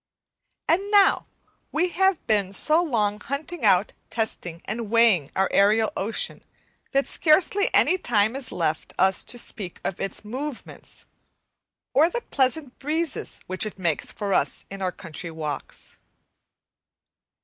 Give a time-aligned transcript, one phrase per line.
[0.67, 1.27] And now
[1.71, 6.43] we have been so long hunting out, testing and weighing our aerial ocean,
[6.91, 11.05] that scarcely any time is left us to speak of its movements
[11.93, 15.97] or the pleasant breezes which it makes for us in our country walks.